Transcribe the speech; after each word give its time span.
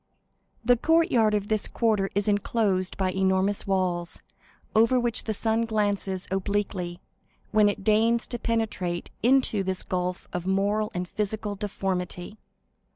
The 0.65 0.77
courtyard 0.77 1.35
of 1.35 1.47
this 1.47 1.67
quarter 1.67 2.09
is 2.15 2.27
enclosed 2.27 2.97
by 2.97 3.11
enormous 3.11 3.67
walls, 3.67 4.19
over 4.75 4.99
which 4.99 5.25
the 5.25 5.33
sun 5.35 5.63
glances 5.65 6.27
obliquely, 6.31 6.99
when 7.51 7.69
it 7.69 7.83
deigns 7.83 8.25
to 8.25 8.39
penetrate 8.39 9.11
into 9.21 9.61
this 9.61 9.83
gulf 9.83 10.27
of 10.33 10.47
moral 10.47 10.89
and 10.95 11.07
physical 11.07 11.53
deformity. 11.53 12.39